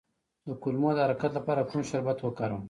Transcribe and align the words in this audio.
د 0.47 0.47
کولمو 0.61 0.89
د 0.95 0.99
حرکت 1.07 1.31
لپاره 1.35 1.67
کوم 1.69 1.81
شربت 1.89 2.17
وکاروم؟ 2.21 2.59